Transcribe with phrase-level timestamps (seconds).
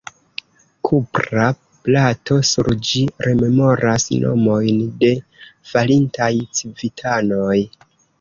[0.87, 1.49] Kupra
[1.87, 5.11] plato sur ĝi rememoras nomojn de
[5.73, 6.31] falintaj
[6.61, 7.59] civitanoj.